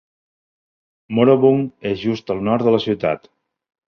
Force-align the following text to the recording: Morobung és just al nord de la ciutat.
Morobung 1.19 1.61
és 1.89 2.01
just 2.05 2.33
al 2.37 2.41
nord 2.47 2.65
de 2.69 2.73
la 2.77 2.81
ciutat. 2.87 3.29